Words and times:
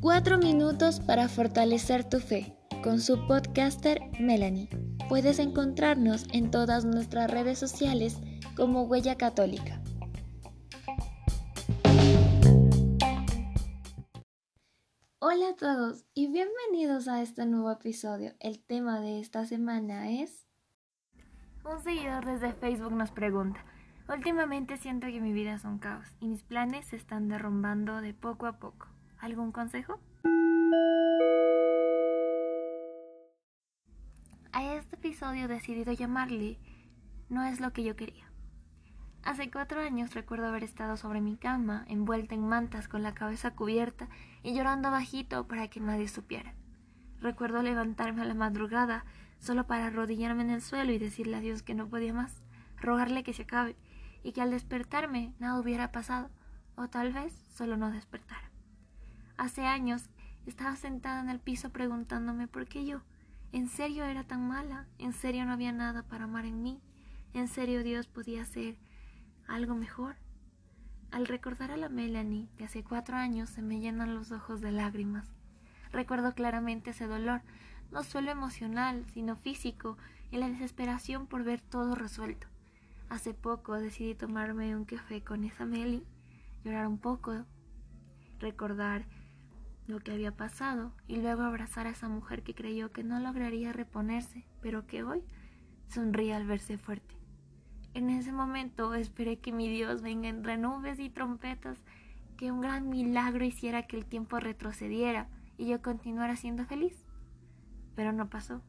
Cuatro 0.00 0.38
minutos 0.38 1.00
para 1.00 1.28
fortalecer 1.28 2.04
tu 2.04 2.20
fe 2.20 2.56
con 2.82 3.00
su 3.00 3.26
podcaster 3.26 4.00
Melanie. 4.20 4.68
Puedes 5.08 5.38
encontrarnos 5.38 6.26
en 6.32 6.50
todas 6.50 6.84
nuestras 6.84 7.30
redes 7.30 7.58
sociales 7.58 8.18
como 8.56 8.82
Huella 8.82 9.16
Católica. 9.16 9.82
Hola 15.18 15.50
a 15.50 15.56
todos 15.56 16.04
y 16.14 16.28
bienvenidos 16.28 17.08
a 17.08 17.22
este 17.22 17.46
nuevo 17.46 17.70
episodio. 17.70 18.34
El 18.40 18.58
tema 18.60 19.00
de 19.00 19.20
esta 19.20 19.46
semana 19.46 20.10
es... 20.10 20.46
Un 21.64 21.82
seguidor 21.82 22.24
desde 22.24 22.52
Facebook 22.52 22.92
nos 22.92 23.10
pregunta, 23.10 23.64
últimamente 24.12 24.76
siento 24.76 25.06
que 25.06 25.20
mi 25.20 25.32
vida 25.32 25.54
es 25.54 25.64
un 25.64 25.78
caos 25.78 26.06
y 26.20 26.26
mis 26.26 26.42
planes 26.42 26.86
se 26.86 26.96
están 26.96 27.28
derrumbando 27.28 28.00
de 28.00 28.12
poco 28.12 28.46
a 28.46 28.58
poco. 28.58 28.88
¿Algún 29.18 29.52
consejo? 29.52 30.00
A 34.52 34.74
este 34.74 34.96
episodio 34.96 35.46
decidido 35.46 35.92
llamarle 35.92 36.58
No 37.28 37.44
es 37.44 37.60
lo 37.60 37.72
que 37.72 37.84
yo 37.84 37.94
quería. 37.94 38.26
Hace 39.22 39.50
cuatro 39.50 39.80
años 39.80 40.14
recuerdo 40.14 40.48
haber 40.48 40.64
estado 40.64 40.96
sobre 40.96 41.20
mi 41.20 41.36
cama, 41.36 41.84
envuelta 41.88 42.34
en 42.34 42.48
mantas 42.48 42.88
con 42.88 43.02
la 43.02 43.14
cabeza 43.14 43.52
cubierta 43.52 44.08
y 44.42 44.54
llorando 44.54 44.90
bajito 44.90 45.46
para 45.46 45.68
que 45.68 45.78
nadie 45.78 46.08
supiera. 46.08 46.54
Recuerdo 47.20 47.62
levantarme 47.62 48.22
a 48.22 48.24
la 48.24 48.34
madrugada 48.34 49.04
solo 49.38 49.66
para 49.66 49.86
arrodillarme 49.86 50.42
en 50.42 50.50
el 50.50 50.62
suelo 50.62 50.90
y 50.90 50.98
decirle 50.98 51.36
a 51.36 51.40
Dios 51.40 51.62
que 51.62 51.74
no 51.74 51.88
podía 51.88 52.14
más, 52.14 52.42
rogarle 52.78 53.22
que 53.22 53.34
se 53.34 53.42
acabe 53.42 53.76
y 54.22 54.32
que 54.32 54.42
al 54.42 54.50
despertarme 54.50 55.34
nada 55.38 55.58
hubiera 55.60 55.92
pasado, 55.92 56.30
o 56.76 56.88
tal 56.88 57.12
vez 57.12 57.32
solo 57.54 57.76
no 57.76 57.90
despertara. 57.90 58.50
Hace 59.36 59.66
años 59.66 60.10
estaba 60.46 60.76
sentada 60.76 61.20
en 61.20 61.30
el 61.30 61.40
piso 61.40 61.70
preguntándome 61.70 62.48
por 62.48 62.66
qué 62.66 62.84
yo. 62.84 63.02
¿En 63.52 63.68
serio 63.68 64.04
era 64.04 64.24
tan 64.24 64.46
mala? 64.46 64.86
¿En 64.98 65.12
serio 65.12 65.44
no 65.44 65.52
había 65.52 65.72
nada 65.72 66.02
para 66.02 66.24
amar 66.24 66.44
en 66.44 66.62
mí? 66.62 66.80
¿En 67.32 67.48
serio 67.48 67.82
Dios 67.82 68.06
podía 68.06 68.44
ser 68.44 68.76
algo 69.50 69.74
mejor. 69.74 70.16
Al 71.10 71.26
recordar 71.26 71.72
a 71.72 71.76
la 71.76 71.88
Melanie 71.88 72.48
de 72.56 72.64
hace 72.64 72.84
cuatro 72.84 73.16
años 73.16 73.50
se 73.50 73.62
me 73.62 73.80
llenan 73.80 74.14
los 74.14 74.30
ojos 74.30 74.60
de 74.60 74.70
lágrimas. 74.70 75.26
Recuerdo 75.90 76.34
claramente 76.34 76.90
ese 76.90 77.06
dolor, 77.06 77.42
no 77.90 78.04
solo 78.04 78.30
emocional, 78.30 79.04
sino 79.12 79.34
físico, 79.34 79.98
y 80.30 80.36
la 80.36 80.48
desesperación 80.48 81.26
por 81.26 81.42
ver 81.42 81.60
todo 81.60 81.96
resuelto. 81.96 82.46
Hace 83.10 83.34
poco 83.34 83.74
decidí 83.74 84.14
tomarme 84.14 84.76
un 84.76 84.84
café 84.84 85.20
con 85.22 85.42
esa 85.42 85.66
Meli, 85.66 86.06
llorar 86.64 86.86
un 86.86 86.96
poco, 86.96 87.44
recordar 88.38 89.04
lo 89.88 89.98
que 89.98 90.12
había 90.12 90.36
pasado 90.36 90.92
y 91.08 91.16
luego 91.16 91.42
abrazar 91.42 91.88
a 91.88 91.90
esa 91.90 92.08
mujer 92.08 92.44
que 92.44 92.54
creyó 92.54 92.92
que 92.92 93.02
no 93.02 93.18
lograría 93.18 93.72
reponerse, 93.72 94.46
pero 94.62 94.86
que 94.86 95.02
hoy 95.02 95.24
sonríe 95.88 96.34
al 96.34 96.46
verse 96.46 96.78
fuerte. 96.78 97.16
En 97.94 98.10
ese 98.10 98.30
momento 98.30 98.94
esperé 98.94 99.40
que 99.40 99.50
mi 99.50 99.68
Dios 99.68 100.02
venga 100.02 100.28
entre 100.28 100.56
nubes 100.56 101.00
y 101.00 101.10
trompetas, 101.10 101.78
que 102.36 102.52
un 102.52 102.60
gran 102.60 102.88
milagro 102.88 103.44
hiciera 103.44 103.88
que 103.88 103.96
el 103.96 104.06
tiempo 104.06 104.38
retrocediera 104.38 105.28
y 105.58 105.66
yo 105.66 105.82
continuara 105.82 106.36
siendo 106.36 106.64
feliz. 106.64 107.04
Pero 107.96 108.12
no 108.12 108.30
pasó, 108.30 108.62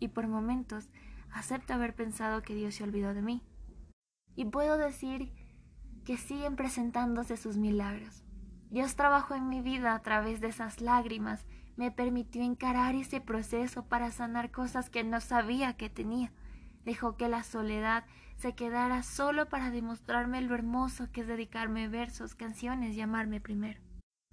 y 0.00 0.08
por 0.08 0.28
momentos 0.28 0.90
acepto 1.32 1.72
haber 1.72 1.94
pensado 1.94 2.42
que 2.42 2.54
Dios 2.54 2.74
se 2.74 2.84
olvidó 2.84 3.14
de 3.14 3.22
mí. 3.22 3.42
Y 4.36 4.44
puedo 4.44 4.78
decir 4.78 5.32
que 6.04 6.16
siguen 6.16 6.54
presentándose 6.54 7.36
sus 7.36 7.56
milagros. 7.56 8.22
Dios 8.70 8.94
trabajó 8.94 9.34
en 9.34 9.48
mi 9.48 9.60
vida 9.60 9.94
a 9.94 10.02
través 10.02 10.40
de 10.40 10.48
esas 10.48 10.80
lágrimas, 10.80 11.46
me 11.76 11.90
permitió 11.90 12.42
encarar 12.42 12.94
ese 12.94 13.20
proceso 13.20 13.84
para 13.84 14.10
sanar 14.10 14.50
cosas 14.50 14.88
que 14.88 15.04
no 15.04 15.20
sabía 15.20 15.76
que 15.76 15.90
tenía. 15.90 16.32
Dejó 16.84 17.16
que 17.16 17.28
la 17.28 17.42
soledad 17.42 18.04
se 18.36 18.54
quedara 18.54 19.02
solo 19.02 19.48
para 19.48 19.70
demostrarme 19.70 20.40
lo 20.42 20.54
hermoso 20.54 21.10
que 21.12 21.22
es 21.22 21.26
dedicarme 21.26 21.88
versos, 21.88 22.34
canciones 22.34 22.96
y 22.96 23.00
amarme 23.00 23.40
primero. 23.40 23.80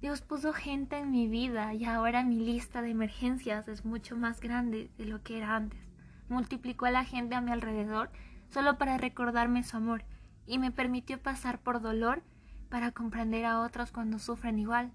Dios 0.00 0.20
puso 0.20 0.52
gente 0.52 0.98
en 0.98 1.10
mi 1.10 1.28
vida 1.28 1.74
y 1.74 1.84
ahora 1.84 2.24
mi 2.24 2.36
lista 2.36 2.82
de 2.82 2.90
emergencias 2.90 3.68
es 3.68 3.84
mucho 3.84 4.16
más 4.16 4.40
grande 4.40 4.90
de 4.98 5.06
lo 5.06 5.22
que 5.22 5.38
era 5.38 5.54
antes. 5.54 5.80
Multiplicó 6.28 6.86
a 6.86 6.90
la 6.90 7.04
gente 7.04 7.34
a 7.34 7.40
mi 7.40 7.52
alrededor 7.52 8.10
solo 8.52 8.78
para 8.78 8.98
recordarme 8.98 9.64
su 9.64 9.76
amor 9.76 10.04
y 10.46 10.58
me 10.58 10.70
permitió 10.70 11.20
pasar 11.20 11.60
por 11.60 11.80
dolor 11.80 12.22
para 12.68 12.92
comprender 12.92 13.44
a 13.44 13.60
otros 13.60 13.92
cuando 13.92 14.18
sufren 14.18 14.58
igual. 14.58 14.92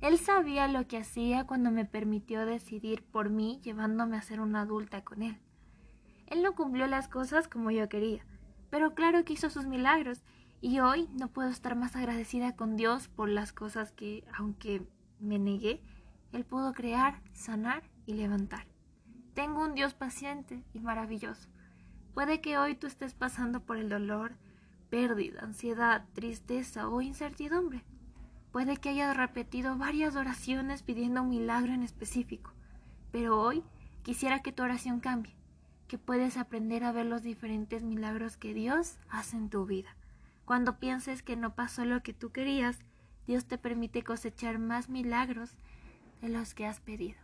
Él 0.00 0.18
sabía 0.18 0.68
lo 0.68 0.86
que 0.86 0.98
hacía 0.98 1.46
cuando 1.46 1.70
me 1.70 1.86
permitió 1.86 2.44
decidir 2.44 3.02
por 3.02 3.30
mí 3.30 3.60
llevándome 3.62 4.16
a 4.16 4.22
ser 4.22 4.40
una 4.40 4.62
adulta 4.62 5.02
con 5.02 5.22
él. 5.22 5.38
Él 6.26 6.42
no 6.42 6.54
cumplió 6.54 6.86
las 6.86 7.08
cosas 7.08 7.48
como 7.48 7.70
yo 7.70 7.88
quería, 7.88 8.24
pero 8.70 8.94
claro 8.94 9.24
que 9.24 9.32
hizo 9.32 9.48
sus 9.48 9.66
milagros 9.66 10.22
y 10.60 10.80
hoy 10.80 11.08
no 11.14 11.28
puedo 11.28 11.48
estar 11.48 11.76
más 11.76 11.96
agradecida 11.96 12.56
con 12.56 12.76
Dios 12.76 13.08
por 13.08 13.28
las 13.28 13.52
cosas 13.52 13.92
que, 13.92 14.24
aunque 14.36 14.82
me 15.20 15.38
negué, 15.38 15.82
Él 16.32 16.44
pudo 16.44 16.72
crear, 16.72 17.22
sanar 17.32 17.82
y 18.06 18.14
levantar. 18.14 18.66
Tengo 19.34 19.62
un 19.62 19.74
Dios 19.74 19.94
paciente 19.94 20.62
y 20.72 20.80
maravilloso. 20.80 21.48
Puede 22.14 22.40
que 22.40 22.58
hoy 22.58 22.74
tú 22.76 22.86
estés 22.86 23.12
pasando 23.12 23.60
por 23.60 23.76
el 23.76 23.88
dolor, 23.88 24.36
pérdida, 24.88 25.42
ansiedad, 25.42 26.04
tristeza 26.14 26.88
o 26.88 27.00
incertidumbre. 27.00 27.82
Puede 28.52 28.76
que 28.76 28.90
hayas 28.90 29.16
repetido 29.16 29.76
varias 29.76 30.14
oraciones 30.14 30.82
pidiendo 30.82 31.22
un 31.22 31.30
milagro 31.30 31.72
en 31.72 31.82
específico, 31.82 32.52
pero 33.10 33.40
hoy 33.40 33.64
quisiera 34.04 34.42
que 34.42 34.52
tu 34.52 34.62
oración 34.62 35.00
cambie 35.00 35.34
que 35.88 35.98
puedes 35.98 36.36
aprender 36.36 36.84
a 36.84 36.92
ver 36.92 37.06
los 37.06 37.22
diferentes 37.22 37.82
milagros 37.82 38.36
que 38.36 38.54
Dios 38.54 38.96
hace 39.08 39.36
en 39.36 39.50
tu 39.50 39.66
vida. 39.66 39.96
Cuando 40.44 40.78
pienses 40.78 41.22
que 41.22 41.36
no 41.36 41.54
pasó 41.54 41.84
lo 41.84 42.02
que 42.02 42.12
tú 42.12 42.32
querías, 42.32 42.78
Dios 43.26 43.46
te 43.46 43.58
permite 43.58 44.02
cosechar 44.02 44.58
más 44.58 44.88
milagros 44.88 45.52
de 46.20 46.28
los 46.28 46.54
que 46.54 46.66
has 46.66 46.80
pedido. 46.80 47.23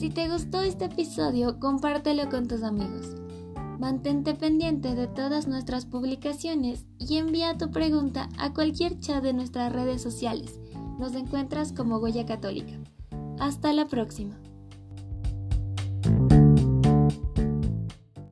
Si 0.00 0.08
te 0.08 0.30
gustó 0.30 0.62
este 0.62 0.86
episodio, 0.86 1.60
compártelo 1.60 2.30
con 2.30 2.48
tus 2.48 2.62
amigos. 2.62 3.16
Mantente 3.78 4.32
pendiente 4.32 4.94
de 4.94 5.06
todas 5.06 5.46
nuestras 5.46 5.84
publicaciones 5.84 6.86
y 6.98 7.18
envía 7.18 7.58
tu 7.58 7.70
pregunta 7.70 8.30
a 8.38 8.54
cualquier 8.54 8.98
chat 8.98 9.22
de 9.22 9.34
nuestras 9.34 9.70
redes 9.70 10.00
sociales 10.00 10.58
nos 10.98 11.14
encuentras 11.14 11.72
como 11.72 11.98
Huella 11.98 12.24
Católica. 12.24 12.78
Hasta 13.38 13.74
la 13.74 13.88
próxima. 13.88 14.38